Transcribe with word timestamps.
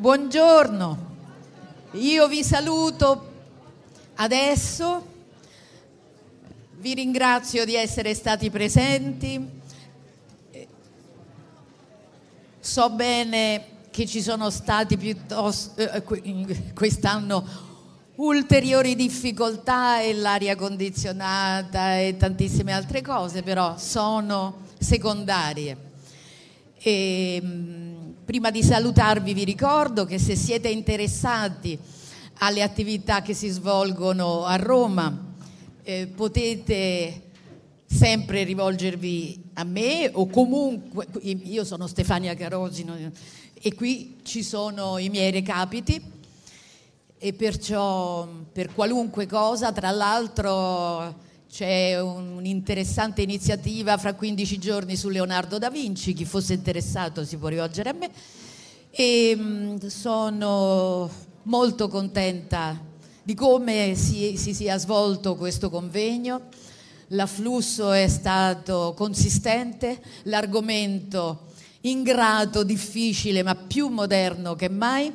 Buongiorno, 0.00 0.98
io 1.90 2.26
vi 2.26 2.42
saluto 2.42 3.32
adesso, 4.14 5.06
vi 6.78 6.94
ringrazio 6.94 7.66
di 7.66 7.74
essere 7.74 8.14
stati 8.14 8.48
presenti, 8.48 9.46
so 12.58 12.88
bene 12.88 13.64
che 13.90 14.06
ci 14.06 14.22
sono 14.22 14.48
stati 14.48 14.96
piuttosto 14.96 15.78
eh, 15.78 16.72
quest'anno 16.72 17.46
ulteriori 18.14 18.96
difficoltà 18.96 20.00
e 20.00 20.14
l'aria 20.14 20.56
condizionata 20.56 21.98
e 21.98 22.16
tantissime 22.16 22.72
altre 22.72 23.02
cose, 23.02 23.42
però 23.42 23.76
sono 23.76 24.62
secondarie. 24.78 25.76
E, 26.78 27.89
Prima 28.30 28.52
di 28.52 28.62
salutarvi 28.62 29.34
vi 29.34 29.42
ricordo 29.42 30.04
che 30.04 30.20
se 30.20 30.36
siete 30.36 30.68
interessati 30.68 31.76
alle 32.38 32.62
attività 32.62 33.22
che 33.22 33.34
si 33.34 33.48
svolgono 33.48 34.44
a 34.44 34.54
Roma 34.54 35.32
eh, 35.82 36.06
potete 36.06 37.22
sempre 37.84 38.44
rivolgervi 38.44 39.50
a 39.54 39.64
me 39.64 40.10
o 40.12 40.28
comunque, 40.28 41.08
io 41.22 41.64
sono 41.64 41.88
Stefania 41.88 42.36
Carosino 42.36 42.96
e 43.52 43.74
qui 43.74 44.18
ci 44.22 44.44
sono 44.44 44.98
i 44.98 45.08
miei 45.08 45.32
recapiti. 45.32 46.00
E 47.18 47.32
perciò 47.32 48.28
per 48.52 48.72
qualunque 48.72 49.26
cosa, 49.26 49.72
tra 49.72 49.90
l'altro 49.90 51.16
c'è 51.50 52.00
un'interessante 52.00 53.22
iniziativa 53.22 53.98
fra 53.98 54.14
15 54.14 54.58
giorni 54.58 54.94
su 54.94 55.08
Leonardo 55.08 55.58
da 55.58 55.68
Vinci, 55.68 56.12
chi 56.12 56.24
fosse 56.24 56.54
interessato 56.54 57.24
si 57.24 57.36
può 57.38 57.48
rivolgere 57.48 57.88
a 57.88 57.92
me 57.92 58.10
e 58.88 59.34
mm, 59.36 59.76
sono 59.86 61.10
molto 61.44 61.88
contenta 61.88 62.80
di 63.24 63.34
come 63.34 63.96
si, 63.96 64.36
si 64.36 64.54
sia 64.54 64.78
svolto 64.78 65.34
questo 65.34 65.70
convegno. 65.70 66.42
L'afflusso 67.08 67.90
è 67.90 68.06
stato 68.06 68.94
consistente, 68.96 70.00
l'argomento 70.24 71.48
ingrato, 71.80 72.62
difficile, 72.62 73.42
ma 73.42 73.56
più 73.56 73.88
moderno 73.88 74.54
che 74.54 74.68
mai. 74.68 75.12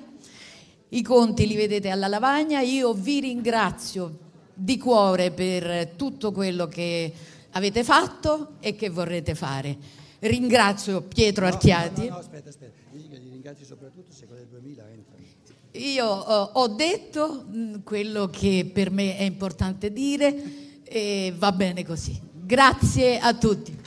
I 0.89 1.01
conti 1.01 1.47
li 1.47 1.55
vedete 1.55 1.89
alla 1.89 2.09
lavagna. 2.09 2.59
Io 2.59 2.93
vi 2.93 3.21
ringrazio 3.21 4.24
di 4.55 4.77
cuore 4.77 5.31
per 5.31 5.89
tutto 5.95 6.31
quello 6.31 6.67
che 6.67 7.13
avete 7.51 7.83
fatto 7.83 8.53
e 8.59 8.75
che 8.75 8.89
vorrete 8.89 9.35
fare. 9.35 9.77
Ringrazio 10.19 11.01
Pietro 11.01 11.45
Archiati. 11.45 12.01
No, 12.01 12.07
no, 12.07 12.13
no, 12.13 12.19
aspetta, 12.19 12.49
aspetta, 12.49 12.79
gli 12.91 13.07
ringrazio 13.11 13.65
soprattutto 13.65 14.11
se 14.11 14.25
quelle 14.25 14.47
2000 14.49 14.83
entrano. 14.89 15.23
Io 15.71 16.05
ho, 16.05 16.49
ho 16.53 16.67
detto 16.69 17.45
mm, 17.47 17.75
quello 17.83 18.29
che 18.29 18.69
per 18.73 18.91
me 18.91 19.17
è 19.17 19.23
importante 19.23 19.91
dire 19.91 20.81
e 20.83 21.33
va 21.37 21.51
bene 21.51 21.85
così. 21.85 22.19
Grazie 22.31 23.19
a 23.19 23.33
tutti. 23.33 23.84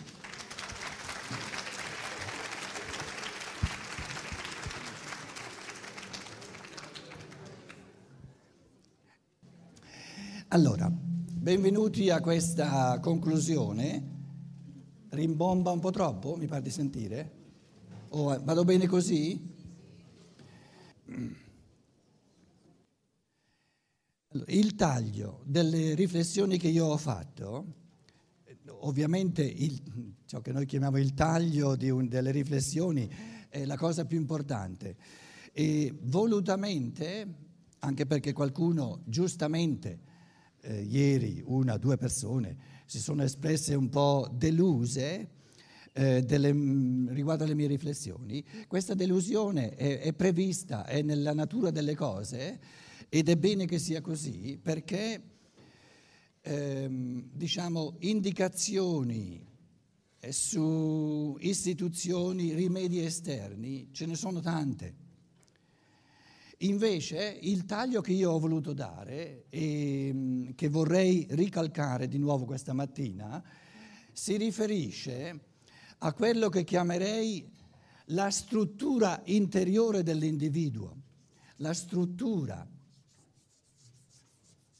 Allora, 10.58 10.90
benvenuti 10.90 12.10
a 12.10 12.20
questa 12.20 12.98
conclusione. 12.98 14.02
Rimbomba 15.10 15.70
un 15.70 15.78
po' 15.78 15.92
troppo, 15.92 16.34
mi 16.34 16.48
pare 16.48 16.62
di 16.62 16.70
sentire? 16.70 17.32
Oh, 18.08 18.36
vado 18.42 18.64
bene 18.64 18.88
così? 18.88 19.40
Il 24.46 24.74
taglio 24.74 25.42
delle 25.44 25.94
riflessioni 25.94 26.58
che 26.58 26.66
io 26.66 26.86
ho 26.86 26.96
fatto, 26.96 27.74
ovviamente 28.80 29.44
il, 29.44 29.80
ciò 30.24 30.40
che 30.40 30.50
noi 30.50 30.66
chiamiamo 30.66 30.98
il 30.98 31.14
taglio 31.14 31.76
un, 31.80 32.08
delle 32.08 32.32
riflessioni 32.32 33.08
è 33.48 33.64
la 33.64 33.76
cosa 33.76 34.06
più 34.06 34.18
importante 34.18 34.96
e 35.52 35.96
volutamente, 36.02 37.34
anche 37.78 38.06
perché 38.06 38.32
qualcuno 38.32 39.02
giustamente 39.04 40.07
eh, 40.60 40.82
ieri 40.82 41.42
una 41.44 41.74
o 41.74 41.78
due 41.78 41.96
persone 41.96 42.56
si 42.86 42.98
sono 42.98 43.22
espresse 43.22 43.74
un 43.74 43.88
po' 43.88 44.28
deluse 44.32 45.28
eh, 45.92 46.22
delle, 46.22 46.52
mm, 46.52 47.08
riguardo 47.10 47.44
alle 47.44 47.54
mie 47.54 47.66
riflessioni. 47.66 48.44
Questa 48.66 48.94
delusione 48.94 49.74
è, 49.74 50.00
è 50.00 50.12
prevista, 50.12 50.86
è 50.86 51.02
nella 51.02 51.34
natura 51.34 51.70
delle 51.70 51.94
cose 51.94 52.60
ed 53.08 53.28
è 53.28 53.36
bene 53.36 53.66
che 53.66 53.78
sia 53.78 54.00
così 54.00 54.58
perché 54.62 55.22
ehm, 56.40 57.30
diciamo 57.32 57.96
indicazioni 58.00 59.44
su 60.30 61.36
istituzioni, 61.40 62.52
rimedi 62.52 63.04
esterni, 63.04 63.88
ce 63.92 64.06
ne 64.06 64.14
sono 64.14 64.40
tante. 64.40 65.06
Invece 66.62 67.38
il 67.42 67.66
taglio 67.66 68.00
che 68.00 68.12
io 68.12 68.32
ho 68.32 68.38
voluto 68.40 68.72
dare 68.72 69.44
e 69.48 70.10
mm, 70.12 70.50
che 70.56 70.68
vorrei 70.68 71.24
ricalcare 71.30 72.08
di 72.08 72.18
nuovo 72.18 72.44
questa 72.46 72.72
mattina 72.72 73.40
si 74.12 74.36
riferisce 74.36 75.40
a 75.98 76.12
quello 76.12 76.48
che 76.48 76.64
chiamerei 76.64 77.48
la 78.06 78.30
struttura 78.30 79.22
interiore 79.26 80.02
dell'individuo, 80.02 80.96
la 81.56 81.72
struttura, 81.72 82.68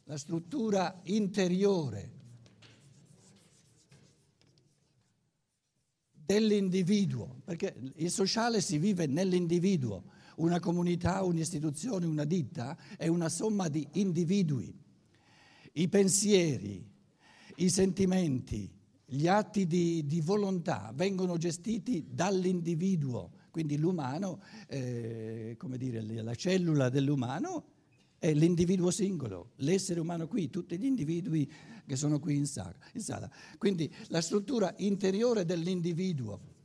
la 0.04 0.16
struttura 0.16 1.00
interiore 1.04 2.16
dell'individuo, 6.10 7.40
perché 7.44 7.92
il 7.96 8.10
sociale 8.10 8.60
si 8.60 8.78
vive 8.78 9.06
nell'individuo 9.06 10.16
una 10.38 10.60
comunità, 10.60 11.22
un'istituzione, 11.22 12.06
una 12.06 12.24
ditta 12.24 12.76
è 12.96 13.06
una 13.06 13.28
somma 13.28 13.68
di 13.68 13.86
individui. 13.92 14.74
I 15.72 15.88
pensieri, 15.88 16.84
i 17.56 17.68
sentimenti, 17.70 18.70
gli 19.04 19.26
atti 19.26 19.66
di, 19.66 20.04
di 20.06 20.20
volontà 20.20 20.92
vengono 20.94 21.36
gestiti 21.38 22.06
dall'individuo, 22.10 23.30
quindi 23.50 23.78
l'umano, 23.78 24.40
eh, 24.66 25.54
come 25.58 25.78
dire, 25.78 26.02
la 26.02 26.34
cellula 26.34 26.88
dell'umano 26.88 27.64
è 28.18 28.32
l'individuo 28.34 28.90
singolo, 28.90 29.52
l'essere 29.56 30.00
umano 30.00 30.26
qui, 30.26 30.50
tutti 30.50 30.76
gli 30.78 30.84
individui 30.84 31.50
che 31.86 31.96
sono 31.96 32.18
qui 32.18 32.36
in 32.36 32.46
sala. 32.46 33.30
Quindi 33.56 33.92
la 34.08 34.20
struttura 34.20 34.74
interiore 34.78 35.44
dell'individuo 35.44 36.56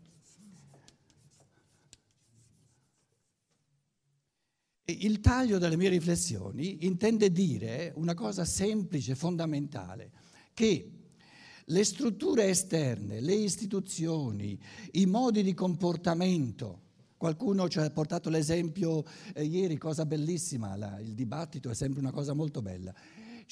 Il 4.85 5.21
taglio 5.21 5.59
delle 5.59 5.77
mie 5.77 5.87
riflessioni 5.87 6.85
intende 6.85 7.31
dire 7.31 7.93
una 7.95 8.13
cosa 8.13 8.43
semplice, 8.43 9.15
fondamentale, 9.15 10.11
che 10.53 10.91
le 11.63 11.83
strutture 11.85 12.49
esterne, 12.49 13.21
le 13.21 13.33
istituzioni, 13.33 14.59
i 14.91 15.05
modi 15.05 15.41
di 15.41 15.53
comportamento, 15.53 16.81
qualcuno 17.15 17.69
ci 17.69 17.79
ha 17.79 17.89
portato 17.91 18.29
l'esempio 18.29 19.05
eh, 19.33 19.45
ieri, 19.45 19.77
cosa 19.77 20.05
bellissima, 20.05 20.75
la, 20.75 20.99
il 20.99 21.13
dibattito 21.13 21.69
è 21.69 21.73
sempre 21.73 22.01
una 22.01 22.11
cosa 22.11 22.33
molto 22.33 22.61
bella 22.61 22.93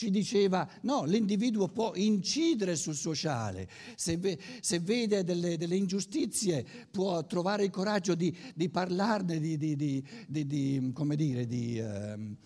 ci 0.01 0.09
diceva 0.09 0.67
no, 0.81 1.03
l'individuo 1.03 1.67
può 1.67 1.91
incidere 1.93 2.75
sul 2.75 2.95
sociale, 2.95 3.69
se, 3.95 4.17
ve, 4.17 4.35
se 4.59 4.79
vede 4.79 5.23
delle, 5.23 5.57
delle, 5.57 5.75
ingiustizie 5.75 6.65
può 6.89 7.23
trovare 7.27 7.65
il 7.65 7.69
coraggio 7.69 8.15
di, 8.15 8.35
di 8.55 8.67
parlarne, 8.67 9.39
di, 9.39 9.57
di, 9.57 10.03
di, 10.27 10.91
come 10.91 11.15
dire, 11.15 11.45
di... 11.45 11.77
Ehm, 11.77 12.37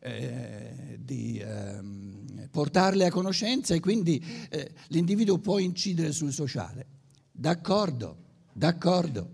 eh, 0.00 0.96
di 1.00 1.38
eh, 1.38 1.80
portarle 2.52 3.06
a 3.06 3.10
conoscenza 3.10 3.74
e 3.74 3.80
quindi 3.80 4.24
eh, 4.48 4.70
l'individuo 4.88 5.38
può 5.38 5.58
incidere 5.58 6.12
sul 6.12 6.32
sociale. 6.32 6.86
D'accordo, 7.32 8.16
d'accordo. 8.52 9.30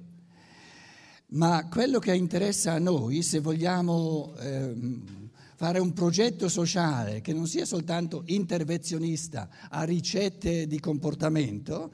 Ma 1.33 1.69
quello 1.69 1.99
che 1.99 2.15
interessa 2.15 2.73
a 2.73 2.79
noi, 2.79 3.21
se 3.21 3.41
vogliamo 3.41 4.35
ehm, 4.39 5.24
fare 5.65 5.79
un 5.79 5.95
progetto 5.95 6.51
sociale 6.51 7.23
che 7.23 7.33
non 7.33 7.47
sia 7.47 7.65
soltanto 7.65 8.25
intervenzionista 8.27 9.49
a 9.71 9.83
ricette 9.85 10.67
di 10.67 10.79
comportamento 10.79 11.91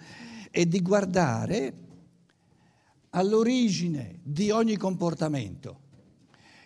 e 0.51 0.67
di 0.67 0.83
guardare 0.83 1.75
all'origine 3.11 4.19
di 4.25 4.51
ogni 4.51 4.77
comportamento. 4.77 5.83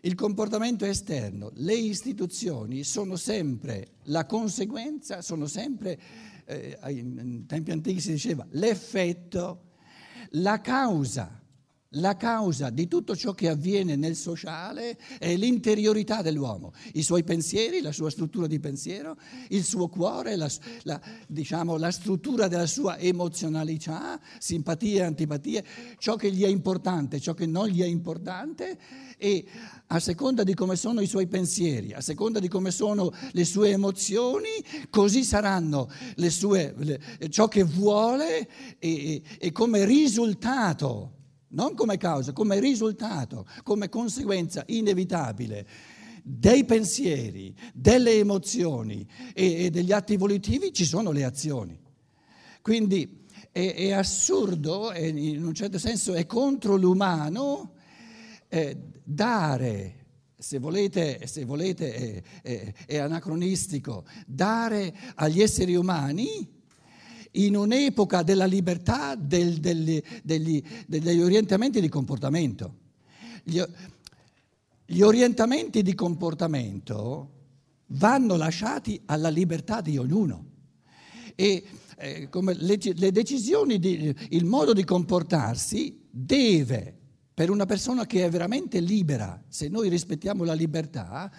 Il 0.00 0.14
comportamento 0.14 0.86
esterno, 0.86 1.50
le 1.56 1.74
istituzioni 1.74 2.84
sono 2.84 3.16
sempre 3.16 3.96
la 4.04 4.24
conseguenza, 4.24 5.20
sono 5.20 5.46
sempre, 5.46 6.00
eh, 6.46 6.78
in 6.88 7.44
tempi 7.46 7.70
antichi 7.70 8.00
si 8.00 8.12
diceva, 8.12 8.46
l'effetto, 8.52 9.72
la 10.36 10.58
causa 10.62 11.43
la 11.94 12.16
causa 12.16 12.70
di 12.70 12.88
tutto 12.88 13.14
ciò 13.16 13.32
che 13.32 13.48
avviene 13.48 13.96
nel 13.96 14.16
sociale 14.16 14.98
è 15.18 15.36
l'interiorità 15.36 16.22
dell'uomo, 16.22 16.72
i 16.94 17.02
suoi 17.02 17.24
pensieri, 17.24 17.80
la 17.80 17.92
sua 17.92 18.10
struttura 18.10 18.46
di 18.46 18.58
pensiero, 18.58 19.16
il 19.48 19.64
suo 19.64 19.88
cuore, 19.88 20.36
la, 20.36 20.50
la, 20.82 21.00
diciamo, 21.26 21.76
la 21.76 21.90
struttura 21.90 22.48
della 22.48 22.66
sua 22.66 22.98
emozionalità, 22.98 24.20
simpatie 24.38 25.00
e 25.00 25.02
antipatie, 25.02 25.64
ciò 25.98 26.16
che 26.16 26.30
gli 26.30 26.42
è 26.42 26.48
importante, 26.48 27.20
ciò 27.20 27.34
che 27.34 27.46
non 27.46 27.68
gli 27.68 27.82
è 27.82 27.86
importante 27.86 28.78
e 29.16 29.44
a 29.88 30.00
seconda 30.00 30.42
di 30.42 30.54
come 30.54 30.76
sono 30.76 31.00
i 31.00 31.06
suoi 31.06 31.26
pensieri, 31.26 31.92
a 31.92 32.00
seconda 32.00 32.40
di 32.40 32.48
come 32.48 32.70
sono 32.70 33.12
le 33.32 33.44
sue 33.44 33.70
emozioni, 33.70 34.48
così 34.90 35.22
saranno 35.24 35.90
le 36.16 36.30
sue, 36.30 36.74
le, 36.78 37.00
ciò 37.28 37.48
che 37.48 37.62
vuole 37.62 38.48
e, 38.78 39.22
e 39.38 39.52
come 39.52 39.84
risultato 39.84 41.22
non 41.54 41.74
come 41.74 41.96
causa, 41.96 42.32
come 42.32 42.60
risultato, 42.60 43.46
come 43.62 43.88
conseguenza 43.88 44.62
inevitabile 44.66 45.66
dei 46.22 46.64
pensieri, 46.64 47.54
delle 47.74 48.12
emozioni 48.12 49.06
e, 49.34 49.64
e 49.64 49.70
degli 49.70 49.92
atti 49.92 50.16
volitivi 50.16 50.72
ci 50.72 50.84
sono 50.84 51.10
le 51.10 51.24
azioni. 51.24 51.78
Quindi 52.62 53.26
è, 53.52 53.74
è 53.74 53.92
assurdo, 53.92 54.90
è, 54.90 55.04
in 55.04 55.44
un 55.44 55.52
certo 55.52 55.78
senso 55.78 56.14
è 56.14 56.24
contro 56.24 56.76
l'umano 56.76 57.74
eh, 58.48 58.76
dare 59.02 60.02
se 60.38 60.58
volete, 60.58 61.26
se 61.26 61.44
volete 61.44 61.94
è, 61.94 62.22
è, 62.42 62.72
è, 62.86 62.96
anacronistico, 62.98 64.04
dare 64.26 64.94
agli 65.14 65.40
esseri 65.40 65.74
umani 65.74 66.53
in 67.36 67.56
un'epoca 67.56 68.22
della 68.22 68.46
libertà 68.46 69.14
del, 69.14 69.58
degli, 69.58 70.00
degli, 70.22 70.62
degli 70.86 71.20
orientamenti 71.20 71.80
di 71.80 71.88
comportamento. 71.88 72.74
Gli, 73.42 73.62
gli 74.86 75.00
orientamenti 75.00 75.82
di 75.82 75.94
comportamento 75.94 77.30
vanno 77.88 78.36
lasciati 78.36 79.00
alla 79.06 79.28
libertà 79.28 79.80
di 79.80 79.96
ognuno. 79.96 80.52
E 81.34 81.64
eh, 81.96 82.28
le, 82.30 82.78
le, 82.94 83.12
decisioni, 83.12 83.78
di, 83.78 84.14
il 84.30 84.44
modo 84.44 84.72
di 84.72 84.84
comportarsi 84.84 86.06
deve, 86.10 86.98
per 87.32 87.50
una 87.50 87.66
persona 87.66 88.06
che 88.06 88.24
è 88.24 88.30
veramente 88.30 88.78
libera, 88.78 89.42
se 89.48 89.68
noi 89.68 89.88
rispettiamo 89.88 90.44
la 90.44 90.54
libertà, 90.54 91.30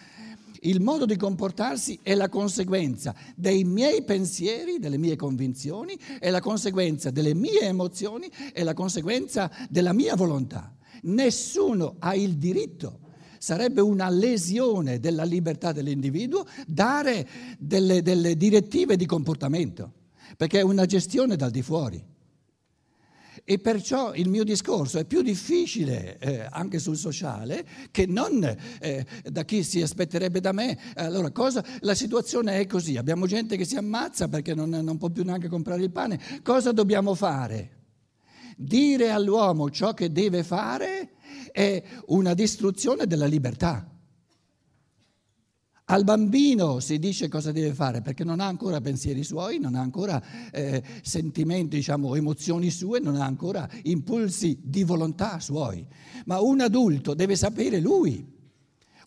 il 0.66 0.82
modo 0.82 1.06
di 1.06 1.16
comportarsi 1.16 2.00
è 2.02 2.14
la 2.16 2.30
conseguenza 2.30 3.16
dei 3.36 3.64
miei 3.64 4.04
pensieri, 4.04 4.80
delle 4.80 4.98
mie 4.98 5.16
convinzioni, 5.16 5.98
è 6.20 6.30
la 6.30 6.42
conseguenza 6.42 7.10
delle 7.10 7.34
mie 7.34 7.62
emozioni, 7.62 8.30
è 8.52 8.64
la 8.64 8.74
conseguenza 8.74 9.50
della 9.70 9.94
mia 9.94 10.16
volontà. 10.16 10.76
Nessuno 11.04 11.96
ha 12.00 12.16
il 12.16 12.38
diritto 12.38 13.00
sarebbe 13.38 13.82
una 13.82 14.10
lesione 14.10 15.00
della 15.00 15.24
libertà 15.24 15.72
dell'individuo 15.72 16.48
dare 16.66 17.28
delle, 17.60 18.02
delle, 18.02 18.36
direttive 18.36 18.96
di 18.96 19.06
comportamento, 19.06 19.92
perché 20.36 20.60
è 20.60 20.64
una 20.64 20.86
gestione 20.86 21.36
dal 21.36 21.52
di 21.52 21.62
fuori. 21.62 22.04
E 23.47 23.59
perciò 23.59 24.15
il 24.15 24.27
mio 24.27 24.44
discorso 24.44 24.97
è 24.97 25.06
più 25.06 25.21
difficile 25.21 26.18
eh, 26.18 26.47
anche 26.50 26.80
sul 26.80 26.97
sociale 26.97 27.63
che 27.92 28.07
non 28.07 28.44
eh, 28.80 29.06
da 29.24 29.45
chi 29.45 29.62
si 29.62 29.83
aspetterebbe 29.83 30.39
da 30.39 30.51
me. 30.51 30.75
Allora, 30.95 31.30
cosa, 31.30 31.63
la 31.81 31.94
situazione 31.94 32.57
è 32.57 32.65
così, 32.65 32.97
abbiamo 32.97 33.27
gente 33.27 33.56
che 33.56 33.63
si 33.63 33.75
ammazza 33.75 34.27
perché 34.27 34.56
non, 34.56 34.69
non 34.69 34.97
può 34.97 35.09
più 35.09 35.24
neanche 35.24 35.47
comprare 35.47 35.83
il 35.83 35.92
pane. 35.92 36.19
Cosa 36.42 36.71
dobbiamo 36.71 37.13
fare? 37.13 37.83
Dire 38.57 39.12
all'uomo 39.12 39.69
ciò 39.69 39.94
che 39.94 40.12
deve 40.12 40.44
fare 40.44 41.12
è 41.51 41.83
una 42.07 42.33
distruzione 42.33 43.06
della 43.06 43.27
libertà. 43.27 43.94
Al 45.88 46.04
bambino 46.04 46.80
si 46.80 46.98
dice 46.98 47.28
cosa 47.28 47.52
deve 47.52 47.72
fare 47.72 48.02
perché 48.02 48.24
non 48.24 48.40
ha 48.40 48.48
ancora 48.48 48.82
pensieri 48.82 49.24
suoi, 49.24 49.60
non 49.60 49.76
ha 49.76 49.82
ancora 49.82 50.20
eh, 50.52 50.82
sentimenti, 51.04 51.76
diciamo, 51.76 52.16
emozioni 52.16 52.72
sue, 52.72 53.00
non 53.00 53.18
ha 53.18 53.26
ancora 53.26 53.70
impulsi 53.84 54.58
di 54.64 54.84
volontà 54.84 55.40
suoi. 55.40 55.86
Ma 56.26 56.40
un 56.40 56.62
adulto 56.62 57.14
deve 57.14 57.36
sapere 57.36 57.80
lui. 57.80 58.34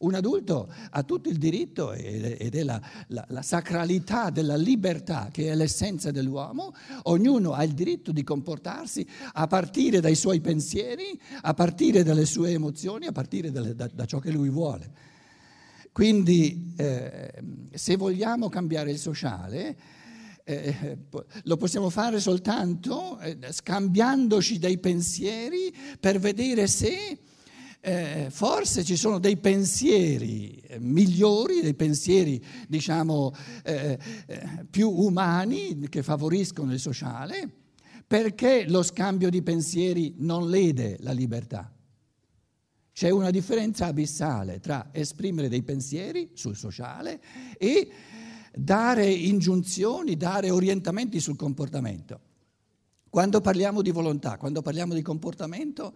Un 0.00 0.14
adulto 0.14 0.72
ha 0.90 1.02
tutto 1.02 1.28
il 1.28 1.38
diritto 1.38 1.92
ed 1.92 2.54
è 2.54 2.62
la, 2.62 2.80
la, 3.08 3.24
la, 3.30 3.42
sacralità 3.42 4.30
della 4.30 4.54
libertà 4.54 5.30
che 5.32 5.50
è 5.50 5.56
l'essenza 5.56 6.12
dell'uomo, 6.12 6.72
ognuno 7.04 7.54
ha 7.54 7.64
il 7.64 7.72
diritto 7.72 8.12
di 8.12 8.22
comportarsi 8.22 9.04
a 9.32 9.48
partire 9.48 9.98
dai 9.98 10.14
suoi 10.14 10.40
pensieri, 10.40 11.20
a 11.40 11.52
partire 11.54 12.04
dalle 12.04 12.26
sue 12.26 12.52
emozioni, 12.52 13.06
a 13.06 13.12
partire 13.12 13.50
dalle, 13.50 13.74
da, 13.74 13.90
da 13.92 14.04
ciò 14.04 14.20
che 14.20 14.30
lui 14.30 14.50
vuole. 14.50 15.07
Quindi 15.92 16.74
eh, 16.76 17.32
se 17.72 17.96
vogliamo 17.96 18.48
cambiare 18.48 18.90
il 18.90 18.98
sociale, 18.98 19.76
eh, 20.44 20.98
lo 21.42 21.56
possiamo 21.56 21.90
fare 21.90 22.20
soltanto 22.20 23.18
eh, 23.18 23.38
scambiandoci 23.50 24.58
dei 24.58 24.78
pensieri 24.78 25.74
per 26.00 26.18
vedere 26.18 26.66
se 26.66 27.18
eh, 27.80 28.26
forse 28.30 28.82
ci 28.82 28.96
sono 28.96 29.18
dei 29.18 29.36
pensieri 29.36 30.56
eh, 30.56 30.78
migliori, 30.80 31.60
dei 31.60 31.74
pensieri 31.74 32.42
diciamo 32.66 33.32
eh, 33.62 33.98
più 34.70 34.90
umani 34.90 35.86
che 35.88 36.02
favoriscono 36.02 36.72
il 36.72 36.80
sociale, 36.80 37.48
perché 38.06 38.64
lo 38.68 38.82
scambio 38.82 39.30
di 39.30 39.42
pensieri 39.42 40.14
non 40.18 40.48
lede 40.48 40.96
la 41.00 41.12
libertà. 41.12 41.70
C'è 42.98 43.10
una 43.10 43.30
differenza 43.30 43.86
abissale 43.86 44.58
tra 44.58 44.88
esprimere 44.90 45.48
dei 45.48 45.62
pensieri 45.62 46.30
sul 46.34 46.56
sociale 46.56 47.20
e 47.56 47.88
dare 48.52 49.08
ingiunzioni, 49.08 50.16
dare 50.16 50.50
orientamenti 50.50 51.20
sul 51.20 51.36
comportamento. 51.36 52.18
Quando 53.08 53.40
parliamo 53.40 53.82
di 53.82 53.92
volontà, 53.92 54.36
quando 54.36 54.62
parliamo 54.62 54.94
di 54.94 55.02
comportamento, 55.02 55.94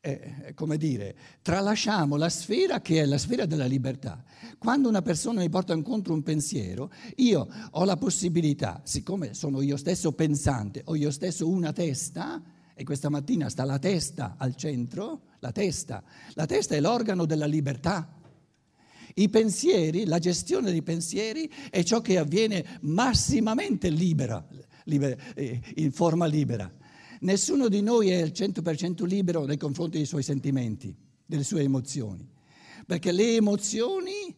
eh, 0.00 0.52
come 0.54 0.76
dire, 0.76 1.16
tralasciamo 1.42 2.14
la 2.14 2.28
sfera 2.28 2.80
che 2.80 3.02
è 3.02 3.04
la 3.04 3.18
sfera 3.18 3.44
della 3.44 3.66
libertà. 3.66 4.22
Quando 4.58 4.88
una 4.88 5.02
persona 5.02 5.40
mi 5.40 5.48
porta 5.48 5.72
incontro 5.72 6.14
un 6.14 6.22
pensiero, 6.22 6.92
io 7.16 7.48
ho 7.68 7.84
la 7.84 7.96
possibilità, 7.96 8.80
siccome 8.84 9.34
sono 9.34 9.60
io 9.60 9.76
stesso 9.76 10.12
pensante, 10.12 10.82
ho 10.84 10.94
io 10.94 11.10
stesso 11.10 11.48
una 11.48 11.72
testa, 11.72 12.40
e 12.74 12.84
questa 12.84 13.08
mattina 13.08 13.48
sta 13.48 13.64
la 13.64 13.78
testa 13.78 14.36
al 14.38 14.54
centro, 14.56 15.22
la 15.40 15.52
testa. 15.52 16.02
La 16.34 16.46
testa 16.46 16.74
è 16.74 16.80
l'organo 16.80 17.26
della 17.26 17.46
libertà. 17.46 18.20
I 19.14 19.28
pensieri, 19.28 20.06
la 20.06 20.18
gestione 20.18 20.70
dei 20.70 20.82
pensieri 20.82 21.50
è 21.70 21.82
ciò 21.82 22.00
che 22.00 22.18
avviene 22.18 22.78
massimamente 22.82 23.90
libera, 23.90 24.46
libera, 24.84 25.16
eh, 25.34 25.60
in 25.76 25.92
forma 25.92 26.26
libera. 26.26 26.72
Nessuno 27.20 27.68
di 27.68 27.82
noi 27.82 28.10
è 28.10 28.22
al 28.22 28.32
100% 28.34 29.04
libero 29.04 29.44
nei 29.44 29.58
confronti 29.58 29.98
dei 29.98 30.06
suoi 30.06 30.22
sentimenti, 30.22 30.94
delle 31.24 31.44
sue 31.44 31.62
emozioni, 31.62 32.26
perché 32.86 33.12
le 33.12 33.36
emozioni 33.36 34.34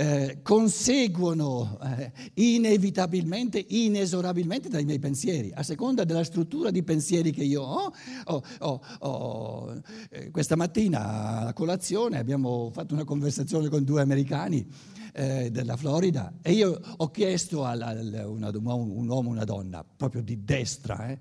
eh, 0.00 0.38
conseguono 0.40 1.78
eh, 1.82 2.10
inevitabilmente, 2.34 3.62
inesorabilmente 3.68 4.70
dai 4.70 4.86
miei 4.86 4.98
pensieri, 4.98 5.52
a 5.54 5.62
seconda 5.62 6.04
della 6.04 6.24
struttura 6.24 6.70
di 6.70 6.82
pensieri 6.82 7.32
che 7.32 7.44
io 7.44 7.60
ho. 7.60 7.92
ho, 8.24 8.42
ho, 8.60 8.80
ho 9.00 9.80
eh, 10.08 10.30
questa 10.30 10.56
mattina 10.56 11.40
a 11.48 11.52
colazione 11.52 12.16
abbiamo 12.18 12.70
fatto 12.72 12.94
una 12.94 13.04
conversazione 13.04 13.68
con 13.68 13.84
due 13.84 14.00
americani 14.00 14.66
eh, 15.12 15.50
della 15.50 15.76
Florida 15.76 16.32
e 16.40 16.52
io 16.52 16.80
ho 16.96 17.10
chiesto 17.10 17.66
a 17.66 17.74
un 17.74 19.06
uomo 19.06 19.28
e 19.28 19.32
una 19.32 19.44
donna, 19.44 19.84
proprio 19.84 20.22
di 20.22 20.42
destra, 20.42 21.14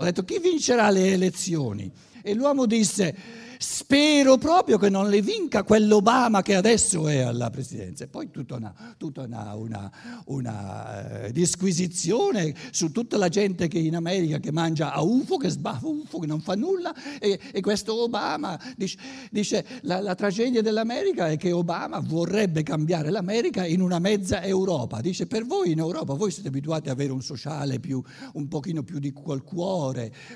ho 0.00 0.04
detto 0.04 0.24
chi 0.24 0.38
vincerà 0.38 0.88
le 0.88 1.12
elezioni? 1.12 1.92
E 2.22 2.32
l'uomo 2.32 2.64
disse 2.64 3.14
Spero 3.62 4.38
proprio 4.38 4.78
che 4.78 4.88
non 4.88 5.10
le 5.10 5.20
vinca 5.20 5.64
quell'Obama 5.64 6.40
che 6.40 6.54
adesso 6.54 7.08
è 7.08 7.18
alla 7.18 7.50
presidenza. 7.50 8.04
E 8.04 8.06
poi 8.06 8.30
tutta 8.30 8.54
una, 8.54 8.72
tutta 8.96 9.20
una, 9.20 9.54
una, 9.54 9.92
una 10.28 11.24
eh, 11.26 11.32
disquisizione 11.32 12.54
su 12.70 12.90
tutta 12.90 13.18
la 13.18 13.28
gente 13.28 13.68
che 13.68 13.78
in 13.78 13.96
America 13.96 14.38
che 14.38 14.50
mangia 14.50 14.94
a 14.94 15.02
UFO, 15.02 15.36
che 15.36 15.50
sbaffa 15.50 15.86
UFO, 15.86 16.20
che 16.20 16.26
non 16.26 16.40
fa 16.40 16.54
nulla. 16.54 16.94
E, 17.18 17.38
e 17.52 17.60
questo 17.60 18.00
Obama 18.00 18.58
dice, 18.78 18.96
dice 19.30 19.66
la, 19.82 20.00
la 20.00 20.14
tragedia 20.14 20.62
dell'America 20.62 21.28
è 21.28 21.36
che 21.36 21.52
Obama 21.52 22.00
vorrebbe 22.00 22.62
cambiare 22.62 23.10
l'America 23.10 23.66
in 23.66 23.82
una 23.82 23.98
mezza 23.98 24.42
Europa. 24.42 25.02
Dice 25.02 25.26
per 25.26 25.44
voi 25.44 25.72
in 25.72 25.80
Europa, 25.80 26.14
voi 26.14 26.30
siete 26.30 26.48
abituati 26.48 26.88
ad 26.88 26.94
avere 26.94 27.12
un 27.12 27.20
sociale 27.20 27.78
più, 27.78 28.02
un 28.32 28.48
pochino 28.48 28.82
più 28.82 28.98
di 29.00 29.12
col 29.12 29.42
cuore, 29.42 29.89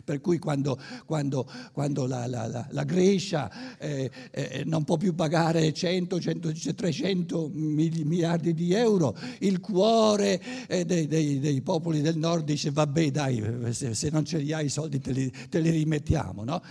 per 0.04 0.20
cui 0.20 0.38
quando, 0.38 0.78
quando, 1.06 1.48
quando 1.72 2.06
la, 2.06 2.26
la, 2.26 2.46
la, 2.46 2.66
la 2.70 2.84
Grecia 2.84 3.76
eh, 3.78 4.10
eh, 4.30 4.62
non 4.66 4.84
può 4.84 4.96
più 4.96 5.14
pagare 5.14 5.72
100, 5.72 6.20
100 6.20 6.52
300 6.74 7.50
miliardi 7.52 8.54
di 8.54 8.72
euro, 8.72 9.16
il 9.40 9.60
cuore 9.60 10.40
eh, 10.66 10.84
dei, 10.84 11.06
dei, 11.06 11.38
dei, 11.38 11.60
popoli 11.62 12.00
del 12.00 12.16
nord 12.16 12.44
dice 12.44 12.70
vabbè 12.70 13.10
dai, 13.10 13.42
se, 13.70 13.94
se 13.94 14.10
non 14.10 14.24
ce 14.24 14.38
li 14.38 14.52
hai 14.52 14.66
i 14.66 14.68
soldi 14.68 15.00
te 15.00 15.12
li, 15.12 15.32
te 15.48 15.60
li 15.60 15.70
rimettiamo. 15.70 16.44
No? 16.44 16.62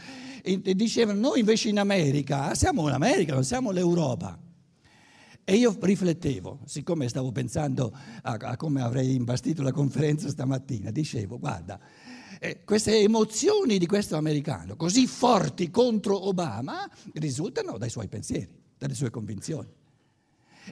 E, 0.42 0.60
e 0.63 0.75
dicevano 0.75 1.20
noi 1.20 1.40
invece 1.40 1.70
in 1.70 1.80
America 1.80 2.54
siamo 2.56 2.88
l'America, 2.88 3.34
non 3.34 3.44
siamo 3.44 3.72
l'Europa. 3.72 4.40
E 5.46 5.56
io 5.56 5.78
riflettevo, 5.78 6.60
siccome 6.63 7.10
stavo 7.10 7.34
pensando 7.34 7.94
a, 8.22 8.32
a 8.40 8.56
come 8.56 8.82
avrei 8.82 9.13
imbastito 9.13 9.62
la 9.62 9.74
conferenza 9.74 10.30
stamattina, 10.30 10.90
dicevo, 10.90 11.38
guarda, 11.38 11.78
eh, 12.44 12.60
queste 12.66 13.00
emozioni 13.00 13.78
di 13.78 13.86
questo 13.86 14.18
americano 14.18 14.76
così 14.76 15.08
forti 15.08 15.72
contro 15.72 16.28
Obama 16.28 16.90
risultano 17.14 17.78
dai 17.78 17.90
suoi 17.90 18.10
pensieri, 18.10 18.50
dalle 18.78 18.96
sue 18.96 19.10
convinzioni. 19.10 19.70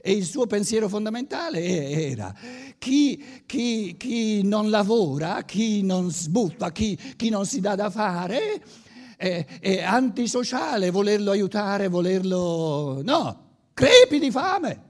E 0.01 0.11
il 0.11 0.25
suo 0.25 0.47
pensiero 0.47 0.89
fondamentale 0.89 1.61
era 2.09 2.35
chi, 2.77 3.43
chi, 3.45 3.95
chi 3.97 4.43
non 4.43 4.69
lavora, 4.69 5.43
chi 5.43 5.81
non 5.81 6.11
sbutta, 6.11 6.73
chi, 6.73 6.97
chi, 7.15 7.29
non 7.29 7.45
si 7.45 7.61
dà 7.61 7.75
da 7.75 7.89
fare, 7.89 8.61
è, 9.15 9.45
è 9.61 9.81
antisociale 9.81 10.91
volerlo 10.91 11.31
aiutare, 11.31 11.87
volerlo... 11.87 13.01
No, 13.01 13.49
crepi 13.73 14.19
di 14.19 14.29
fame. 14.29 14.89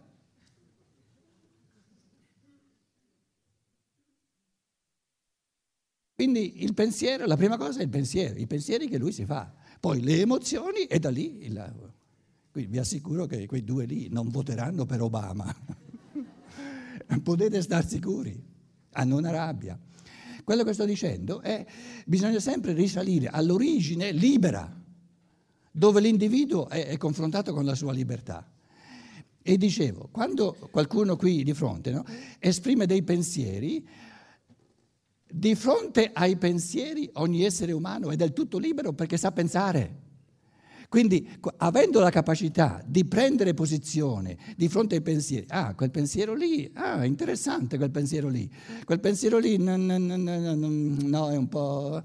Quindi 6.21 6.61
il 6.61 6.75
pensiero, 6.75 7.25
la 7.25 7.35
prima 7.35 7.57
cosa 7.57 7.79
è 7.79 7.81
il 7.81 7.89
pensiero, 7.89 8.37
i 8.37 8.45
pensieri 8.45 8.87
che 8.87 8.99
lui 8.99 9.11
si 9.11 9.25
fa, 9.25 9.51
poi 9.79 10.03
le 10.03 10.19
emozioni 10.19 10.83
e 10.83 10.99
da 10.99 11.09
lì 11.09 11.47
il... 11.47 11.91
Quindi 12.51 12.69
vi 12.69 12.77
assicuro 12.77 13.25
che 13.25 13.47
quei 13.47 13.63
due 13.63 13.85
lì 13.85 14.07
non 14.07 14.29
voteranno 14.29 14.85
per 14.85 15.01
Obama. 15.01 15.51
Potete 17.23 17.59
star 17.63 17.83
sicuri, 17.83 18.39
hanno 18.91 19.17
una 19.17 19.31
rabbia. 19.31 19.79
Quello 20.43 20.63
che 20.63 20.73
sto 20.73 20.85
dicendo 20.85 21.41
è 21.41 21.65
che 21.65 21.71
bisogna 22.05 22.39
sempre 22.39 22.73
risalire 22.73 23.25
all'origine 23.25 24.11
libera, 24.11 24.79
dove 25.71 26.01
l'individuo 26.01 26.69
è, 26.69 26.85
è 26.85 26.97
confrontato 26.97 27.51
con 27.51 27.65
la 27.65 27.73
sua 27.73 27.93
libertà. 27.93 28.47
E 29.41 29.57
dicevo, 29.57 30.09
quando 30.11 30.55
qualcuno 30.69 31.15
qui 31.15 31.43
di 31.43 31.55
fronte 31.55 31.89
no, 31.89 32.05
esprime 32.37 32.85
dei 32.85 33.01
pensieri, 33.01 33.83
di 35.31 35.55
fronte 35.55 36.11
ai 36.13 36.35
pensieri 36.35 37.09
ogni 37.13 37.43
essere 37.43 37.71
umano 37.71 38.11
è 38.11 38.15
del 38.15 38.33
tutto 38.33 38.57
libero 38.57 38.93
perché 38.93 39.17
sa 39.17 39.31
pensare. 39.31 40.09
Quindi 40.89 41.25
avendo 41.57 42.01
la 42.01 42.09
capacità 42.09 42.83
di 42.85 43.05
prendere 43.05 43.53
posizione 43.53 44.37
di 44.57 44.67
fronte 44.67 44.95
ai 44.95 45.01
pensieri, 45.01 45.45
ah, 45.47 45.73
quel 45.73 45.89
pensiero 45.89 46.33
lì, 46.33 46.69
ah, 46.73 47.05
interessante 47.05 47.77
quel 47.77 47.91
pensiero 47.91 48.27
lì, 48.27 48.51
quel 48.83 48.99
pensiero 48.99 49.37
lì, 49.37 49.57
no, 49.57 49.77
no, 49.77 49.97
no, 49.97 50.15
no 50.17 51.29
è 51.29 51.37
un 51.37 51.47
po'... 51.47 52.01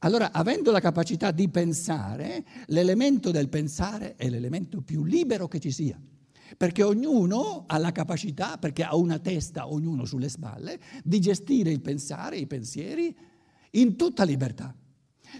Allora, 0.00 0.30
avendo 0.30 0.70
la 0.70 0.78
capacità 0.78 1.32
di 1.32 1.48
pensare, 1.48 2.44
l'elemento 2.66 3.32
del 3.32 3.48
pensare 3.48 4.14
è 4.14 4.28
l'elemento 4.28 4.82
più 4.82 5.02
libero 5.02 5.48
che 5.48 5.58
ci 5.58 5.72
sia 5.72 5.98
perché 6.56 6.82
ognuno 6.82 7.64
ha 7.66 7.78
la 7.78 7.92
capacità, 7.92 8.58
perché 8.58 8.82
ha 8.82 8.94
una 8.96 9.18
testa, 9.18 9.70
ognuno 9.70 10.04
sulle 10.04 10.28
spalle, 10.28 10.78
di 11.02 11.20
gestire 11.20 11.70
il 11.70 11.80
pensare, 11.80 12.36
i 12.36 12.46
pensieri, 12.46 13.14
in 13.72 13.96
tutta 13.96 14.24
libertà. 14.24 14.74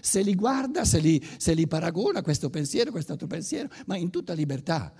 Se 0.01 0.21
li 0.21 0.35
guarda, 0.35 0.85
se 0.85 0.99
li, 0.99 1.25
se 1.37 1.53
li 1.53 1.67
paragona, 1.67 2.21
questo 2.21 2.49
pensiero, 2.49 2.91
quest'altro 2.91 3.27
pensiero, 3.27 3.69
ma 3.85 3.95
in 3.95 4.09
tutta 4.09 4.33
libertà. 4.33 4.93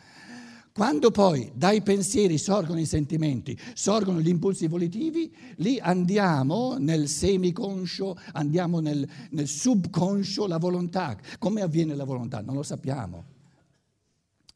Quando 0.78 1.10
poi 1.10 1.52
dai 1.56 1.82
pensieri 1.82 2.38
sorgono 2.38 2.80
i 2.80 2.86
sentimenti, 2.86 3.58
sorgono 3.74 4.22
gli 4.22 4.28
impulsi 4.28 4.68
volitivi, 4.68 5.36
lì 5.56 5.80
andiamo 5.80 6.78
nel 6.78 7.08
semiconscio, 7.08 8.16
andiamo 8.34 8.80
nel, 8.80 9.08
nel 9.32 9.48
subconscio, 9.48 10.46
la 10.46 10.60
volontà. 10.60 11.18
Come 11.40 11.62
avviene 11.62 11.96
la 11.96 12.04
volontà? 12.04 12.42
Non 12.42 12.54
lo 12.54 12.62
sappiamo. 12.62 13.37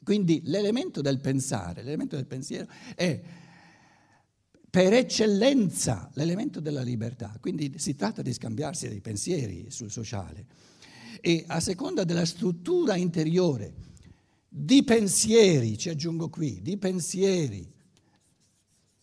Quindi 0.04 0.42
l'elemento 0.46 1.02
del 1.02 1.20
pensare, 1.20 1.84
l'elemento 1.84 2.16
del 2.16 2.26
pensiero 2.26 2.68
è 2.96 3.22
per 4.70 4.94
eccellenza 4.94 6.10
l'elemento 6.14 6.60
della 6.60 6.82
libertà. 6.82 7.36
Quindi 7.40 7.74
si 7.76 7.96
tratta 7.96 8.22
di 8.22 8.34
scambiarsi 8.34 8.88
dei 8.88 9.02
pensieri 9.02 9.66
sul 9.70 9.92
sociale. 9.92 10.46
E 11.20 11.44
a 11.46 11.60
seconda 11.60 12.04
della 12.04 12.26
struttura 12.26 12.96
interiore 12.96 13.74
di 14.48 14.84
pensieri, 14.84 15.78
ci 15.78 15.90
aggiungo 15.90 16.30
qui, 16.30 16.62
di 16.62 16.78
pensieri, 16.78 17.70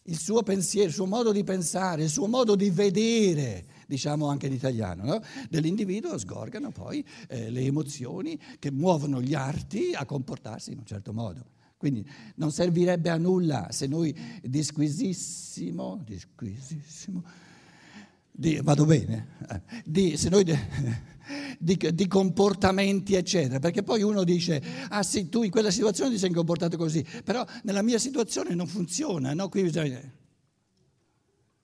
il 0.02 0.18
suo 0.18 0.42
pensiero, 0.42 0.88
il 0.88 0.94
suo 0.94 1.06
modo 1.06 1.32
di 1.32 1.44
pensare, 1.44 2.04
il 2.04 2.10
suo 2.10 2.26
modo 2.26 2.56
di 2.56 2.70
vedere, 2.70 3.64
diciamo 3.88 4.28
anche 4.28 4.46
in 4.46 4.52
italiano, 4.52 5.04
no? 5.04 5.22
dell'individuo 5.48 6.18
sgorgano 6.18 6.70
poi 6.70 7.02
eh, 7.26 7.50
le 7.50 7.62
emozioni 7.62 8.38
che 8.58 8.70
muovono 8.70 9.22
gli 9.22 9.32
arti 9.32 9.92
a 9.94 10.04
comportarsi 10.04 10.72
in 10.72 10.78
un 10.78 10.84
certo 10.84 11.14
modo. 11.14 11.56
Quindi 11.78 12.06
non 12.34 12.52
servirebbe 12.52 13.08
a 13.08 13.16
nulla 13.16 13.68
se 13.70 13.86
noi 13.86 14.14
disquisissimo, 14.42 16.02
disquisissimo 16.04 17.22
di, 18.30 18.60
vado 18.62 18.84
bene, 18.84 19.28
eh, 19.50 19.62
di, 19.84 20.16
se 20.18 20.28
noi 20.28 20.44
di, 21.58 21.78
di, 21.94 22.06
comportamenti 22.06 23.14
eccetera, 23.14 23.58
perché 23.58 23.82
poi 23.82 24.02
uno 24.02 24.22
dice, 24.22 24.62
ah 24.90 25.02
sì, 25.02 25.30
tu 25.30 25.44
in 25.44 25.50
quella 25.50 25.70
situazione 25.70 26.10
ti 26.10 26.18
sei 26.18 26.30
comportato 26.32 26.76
così, 26.76 27.04
però 27.24 27.44
nella 27.62 27.82
mia 27.82 27.98
situazione 27.98 28.54
non 28.54 28.66
funziona, 28.66 29.32
no? 29.32 29.48
Qui 29.48 29.62
bisogna... 29.62 30.17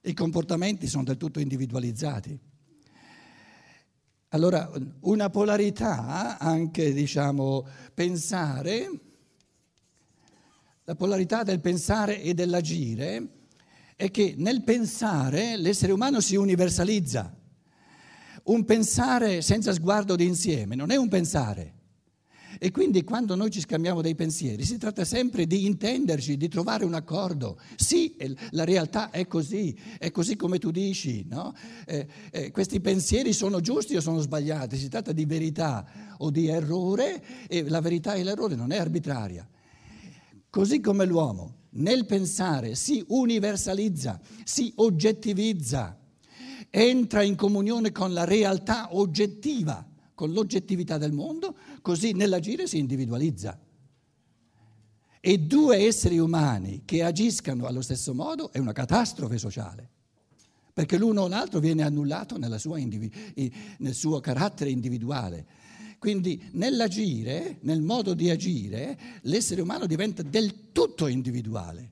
I 0.07 0.13
comportamenti 0.13 0.87
sono 0.87 1.05
del 1.05 1.17
tutto 1.17 1.41
individualizzati. 1.41 2.39
Allora, 4.29 4.71
una 5.01 5.31
polarità, 5.31 6.39
anche 6.39 6.93
diciamo, 6.93 7.67
pensare, 7.95 8.91
la 10.85 10.95
polarità 10.95 11.43
del 11.43 11.61
pensare 11.61 12.21
e 12.21 12.35
dell'agire 12.35 13.29
è 13.97 14.11
che 14.11 14.35
nel 14.37 14.63
pensare 14.63 15.57
l'essere 15.57 15.93
umano 15.93 16.21
si 16.21 16.37
universalizza. 16.37 17.35
Un 18.45 18.65
pensare 18.67 19.41
senza 19.41 19.73
sguardo 19.73 20.17
d'insieme 20.17 20.75
non 20.75 20.91
è 20.91 20.97
un 20.97 21.09
pensare. 21.09 21.84
E 22.59 22.71
quindi 22.71 23.05
quando 23.05 23.35
noi 23.35 23.51
ci 23.51 23.61
scambiamo 23.61 24.01
dei 24.01 24.15
pensieri 24.15 24.65
si 24.65 24.79
tratta 24.79 25.05
sempre 25.05 25.47
di 25.47 25.67
intenderci, 25.67 26.37
di 26.37 26.49
trovare 26.49 26.85
un 26.85 26.95
accordo. 26.95 27.59
Sì, 27.77 28.17
la 28.51 28.65
realtà 28.65 29.11
è 29.11 29.27
così, 29.27 29.77
è 29.99 30.11
così 30.11 30.37
come 30.37 30.59
tu 30.59 30.71
dici. 30.71 31.25
No? 31.29 31.55
Eh, 31.87 32.07
eh, 32.31 32.51
questi 32.51 32.81
pensieri 32.81 33.33
sono 33.33 33.61
giusti 33.61 33.97
o 33.97 34.01
sono 34.01 34.21
sbagliati? 34.21 34.77
Si 34.77 34.89
tratta 34.89 35.13
di 35.13 35.25
verità 35.25 35.87
o 36.19 36.31
di 36.31 36.49
errore 36.49 37.23
e 37.49 37.69
la 37.69 37.81
verità 37.81 38.15
e 38.15 38.23
l'errore 38.23 38.55
non 38.55 38.73
è 38.73 38.79
arbitraria. 38.79 39.49
Così 40.51 40.81
come 40.81 41.05
l'uomo 41.05 41.63
nel 41.71 42.07
pensare 42.07 42.77
si 42.77 43.05
universalizza, 43.09 44.21
si 44.45 44.73
oggettivizza, 44.77 45.99
entra 46.71 47.23
in 47.23 47.35
comunione 47.35 47.91
con 47.91 48.13
la 48.13 48.25
realtà 48.25 48.95
oggettiva 48.95 49.89
con 50.15 50.33
l'oggettività 50.33 50.97
del 50.97 51.13
mondo, 51.13 51.57
così 51.85 52.13
nell'agire 52.13 52.67
si 52.67 52.79
individualizza. 52.79 53.61
E 55.21 55.39
due 55.39 55.77
esseri 55.85 56.19
umani 56.19 56.81
che 56.87 57.03
agiscano 57.03 57.67
allo 57.67 57.83
stesso 57.83 58.15
modo 58.15 58.51
è 58.53 58.59
una 58.59 58.73
catastrofe 58.73 59.37
sociale, 59.37 59.91
perché 60.73 60.97
l'uno 60.97 61.23
o 61.23 61.29
l'altro 61.29 61.61
viene 61.61 61.83
annullato 61.83 62.37
individu- 62.77 63.15
nel 63.81 63.93
suo 63.93 64.19
carattere 64.21 64.71
individuale. 64.71 65.45
Quindi 65.99 66.49
nell'agire, 66.53 67.59
nel 67.61 67.83
modo 67.83 68.15
di 68.15 68.31
agire, 68.31 68.99
l'essere 69.23 69.61
umano 69.61 69.85
diventa 69.85 70.23
del 70.23 70.73
tutto 70.73 71.07
individuale 71.07 71.91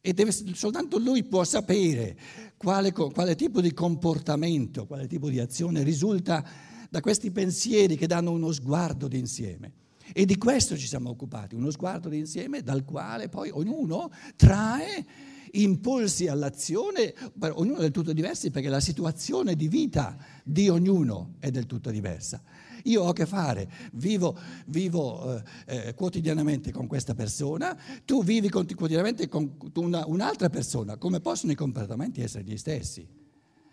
e 0.00 0.14
deve, 0.14 0.32
soltanto 0.32 0.96
lui 0.96 1.24
può 1.24 1.44
sapere 1.44 2.16
quale, 2.56 2.92
quale 2.92 3.34
tipo 3.36 3.60
di 3.60 3.74
comportamento, 3.74 4.86
quale 4.86 5.06
tipo 5.06 5.28
di 5.28 5.40
azione 5.40 5.82
risulta 5.82 6.72
da 6.94 7.00
questi 7.00 7.32
pensieri 7.32 7.96
che 7.96 8.06
danno 8.06 8.30
uno 8.30 8.52
sguardo 8.52 9.08
d'insieme. 9.08 9.72
E 10.12 10.24
di 10.26 10.38
questo 10.38 10.76
ci 10.76 10.86
siamo 10.86 11.10
occupati, 11.10 11.56
uno 11.56 11.72
sguardo 11.72 12.08
d'insieme 12.08 12.62
dal 12.62 12.84
quale 12.84 13.28
poi 13.28 13.50
ognuno 13.50 14.12
trae 14.36 15.04
impulsi 15.54 16.28
all'azione, 16.28 17.12
ognuno 17.54 17.80
del 17.80 17.90
tutto 17.90 18.12
diversi 18.12 18.52
perché 18.52 18.68
la 18.68 18.78
situazione 18.78 19.56
di 19.56 19.66
vita 19.66 20.16
di 20.44 20.68
ognuno 20.68 21.34
è 21.40 21.50
del 21.50 21.66
tutto 21.66 21.90
diversa. 21.90 22.40
Io 22.84 23.02
ho 23.02 23.08
a 23.08 23.12
che 23.12 23.26
fare, 23.26 23.68
vivo, 23.94 24.38
vivo 24.66 25.34
eh, 25.34 25.42
eh, 25.66 25.94
quotidianamente 25.94 26.70
con 26.70 26.86
questa 26.86 27.16
persona, 27.16 27.76
tu 28.04 28.22
vivi 28.22 28.48
quotidianamente 28.50 29.26
con 29.26 29.56
una, 29.74 30.04
un'altra 30.06 30.48
persona, 30.48 30.96
come 30.96 31.18
possono 31.18 31.50
i 31.50 31.56
comportamenti 31.56 32.20
essere 32.20 32.44
gli 32.44 32.56
stessi? 32.56 33.04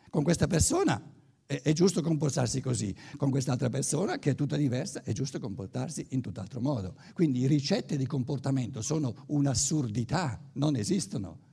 Con 0.10 0.24
questa 0.24 0.48
persona 0.48 1.20
è 1.60 1.74
giusto 1.74 2.01
comportarsi 2.01 2.62
così, 2.62 2.96
con 3.17 3.29
quest'altra 3.29 3.70
persona 3.70 4.20
che 4.20 4.31
è 4.31 4.36
tutta 4.36 4.55
diversa, 4.55 5.03
è 5.03 5.12
giusto 5.12 5.39
comportarsi 5.39 6.05
in 6.12 6.22
tutt'altro 6.22 6.62
modo. 6.62 6.96
Quindi 7.13 7.46
ricette 7.48 7.98
di 7.98 8.05
comportamento 8.05 8.81
sono 8.81 9.25
un'assurdità, 9.27 10.39
non 10.53 10.77
esistono. 10.77 11.50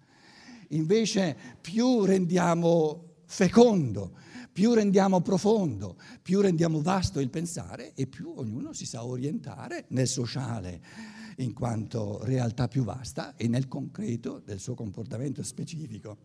Invece 0.68 1.36
più 1.60 2.04
rendiamo 2.04 3.16
fecondo, 3.24 4.16
più 4.52 4.72
rendiamo 4.72 5.20
profondo, 5.20 5.98
più 6.22 6.40
rendiamo 6.40 6.80
vasto 6.80 7.18
il 7.18 7.30
pensare 7.30 7.94
e 7.94 8.06
più 8.06 8.32
ognuno 8.36 8.72
si 8.72 8.86
sa 8.86 9.04
orientare 9.04 9.86
nel 9.88 10.06
sociale 10.06 10.80
in 11.38 11.52
quanto 11.52 12.22
realtà 12.24 12.68
più 12.68 12.84
vasta 12.84 13.34
e 13.36 13.48
nel 13.48 13.68
concreto 13.68 14.40
del 14.44 14.60
suo 14.60 14.74
comportamento 14.74 15.42
specifico. 15.42 16.16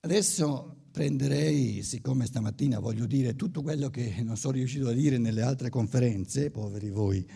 Adesso 0.00 0.81
prenderei, 0.92 1.82
siccome 1.82 2.26
stamattina 2.26 2.78
voglio 2.78 3.06
dire 3.06 3.34
tutto 3.34 3.62
quello 3.62 3.88
che 3.88 4.22
non 4.22 4.36
sono 4.36 4.52
riuscito 4.54 4.88
a 4.88 4.92
dire 4.92 5.16
nelle 5.16 5.40
altre 5.40 5.70
conferenze, 5.70 6.50
poveri 6.50 6.90
voi, 6.90 7.26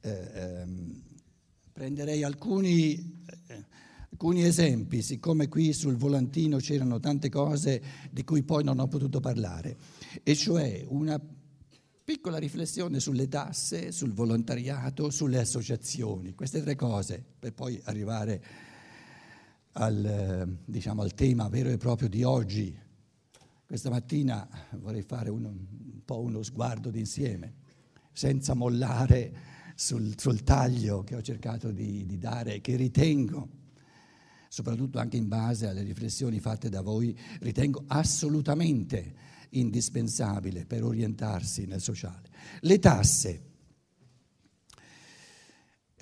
eh, 0.00 0.30
ehm, 0.34 1.02
prenderei 1.72 2.24
alcuni, 2.24 3.22
eh, 3.46 3.64
alcuni 4.10 4.44
esempi, 4.44 5.02
siccome 5.02 5.48
qui 5.48 5.72
sul 5.72 5.96
volantino 5.96 6.56
c'erano 6.56 6.98
tante 6.98 7.28
cose 7.28 7.80
di 8.10 8.24
cui 8.24 8.42
poi 8.42 8.64
non 8.64 8.80
ho 8.80 8.88
potuto 8.88 9.20
parlare, 9.20 9.76
e 10.24 10.34
cioè 10.34 10.84
una 10.88 11.18
piccola 12.02 12.38
riflessione 12.38 12.98
sulle 12.98 13.28
tasse, 13.28 13.92
sul 13.92 14.12
volontariato, 14.12 15.10
sulle 15.10 15.38
associazioni, 15.38 16.34
queste 16.34 16.60
tre 16.60 16.74
cose, 16.74 17.24
per 17.38 17.52
poi 17.52 17.80
arrivare 17.84 18.34
a 18.34 18.69
al, 19.72 20.58
diciamo, 20.64 21.02
al 21.02 21.14
tema 21.14 21.48
vero 21.48 21.68
e 21.68 21.76
proprio 21.76 22.08
di 22.08 22.22
oggi. 22.22 22.76
Questa 23.66 23.90
mattina 23.90 24.48
vorrei 24.78 25.02
fare 25.02 25.30
un, 25.30 25.44
un 25.44 26.04
po' 26.04 26.20
uno 26.20 26.42
sguardo 26.42 26.90
d'insieme, 26.90 27.54
senza 28.12 28.54
mollare 28.54 29.32
sul, 29.76 30.18
sul 30.18 30.42
taglio 30.42 31.02
che 31.04 31.14
ho 31.14 31.22
cercato 31.22 31.70
di, 31.70 32.04
di 32.04 32.18
dare 32.18 32.60
che 32.60 32.76
ritengo, 32.76 33.48
soprattutto 34.48 34.98
anche 34.98 35.16
in 35.16 35.28
base 35.28 35.68
alle 35.68 35.82
riflessioni 35.82 36.40
fatte 36.40 36.68
da 36.68 36.80
voi, 36.80 37.16
ritengo 37.40 37.84
assolutamente 37.86 39.14
indispensabile 39.50 40.66
per 40.66 40.84
orientarsi 40.84 41.66
nel 41.66 41.80
sociale. 41.80 42.28
Le 42.60 42.78
tasse 42.78 43.49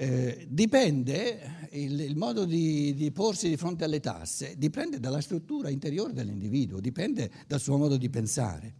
eh, 0.01 0.47
dipende, 0.49 1.69
il, 1.73 1.99
il 1.99 2.17
modo 2.17 2.45
di, 2.45 2.95
di, 2.95 3.11
porsi 3.11 3.49
di 3.49 3.57
fronte 3.57 3.83
alle 3.83 3.99
tasse 3.99 4.55
dipende 4.57 5.01
dalla 5.01 5.21
struttura 5.21 5.71
interiore 5.71 6.13
dell'individuo, 6.13 6.79
dipende 6.79 7.29
dal 7.49 7.59
suo 7.59 7.77
modo 7.77 7.97
di 7.97 8.09
pensare. 8.09 8.75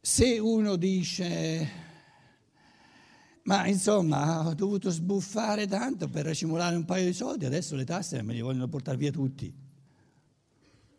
Se 0.00 0.40
uno 0.40 0.74
dice, 0.74 1.68
ma 3.44 3.68
insomma 3.68 4.44
ho 4.44 4.54
dovuto 4.54 4.90
sbuffare 4.90 5.68
tanto 5.68 6.08
per 6.08 6.24
racimolare 6.24 6.74
un 6.74 6.84
paio 6.84 7.06
di 7.06 7.12
soldi, 7.12 7.44
adesso 7.44 7.76
le 7.76 7.84
tasse 7.84 8.22
me 8.22 8.32
li 8.32 8.40
vogliono 8.40 8.66
portare 8.66 8.96
via 8.96 9.12
tutti. 9.12 9.63